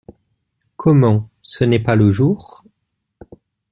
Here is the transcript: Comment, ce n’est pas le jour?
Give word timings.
Comment, 0.77 1.29
ce 1.43 1.63
n’est 1.63 1.77
pas 1.77 1.95
le 1.95 2.09
jour? 2.09 2.63